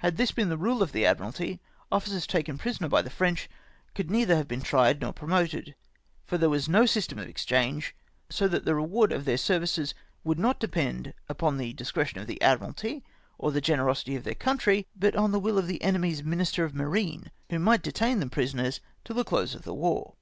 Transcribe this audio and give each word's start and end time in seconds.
Had 0.00 0.18
this 0.18 0.32
been 0.32 0.50
the 0.50 0.58
rule 0.58 0.82
of 0.82 0.92
the 0.92 1.06
Admiralty, 1.06 1.62
officers 1.90 2.26
taken 2.26 2.58
prisoners 2.58 2.90
by 2.90 3.00
the 3.00 3.08
French 3.08 3.48
could 3.94 4.10
neither 4.10 4.36
have 4.36 4.46
been 4.46 4.60
tried 4.60 5.00
nor 5.00 5.14
promoted, 5.14 5.74
for 6.26 6.36
there 6.36 6.50
teas 6.50 6.68
no 6.68 6.84
system 6.84 7.18
of 7.18 7.26
exchange, 7.26 7.96
so 8.28 8.48
that 8.48 8.66
the 8.66 8.74
reward 8.74 9.12
of 9.12 9.24
their 9.24 9.38
services 9.38 9.94
would 10.24 10.38
not 10.38 10.60
depend 10.60 11.14
upon 11.26 11.56
the 11.56 11.72
discretion 11.72 12.20
of 12.20 12.26
the 12.26 12.42
Admiralty 12.42 13.02
or 13.38 13.50
the 13.50 13.62
generosity 13.62 14.14
of 14.14 14.24
their 14.24 14.34
countiy, 14.34 14.88
but 14.94 15.16
on 15.16 15.32
the 15.32 15.40
will 15.40 15.56
of 15.56 15.66
the 15.68 15.80
enemy's 15.80 16.22
Minister 16.22 16.64
of 16.66 16.74
Marine, 16.74 17.30
wlio 17.48 17.58
might 17.62 17.82
detam 17.82 18.20
them 18.20 18.28
prisoners 18.28 18.80
till 19.06 19.16
the 19.16 19.24
close 19.24 19.54
of 19.54 19.62
the 19.62 19.72
war. 19.72 20.16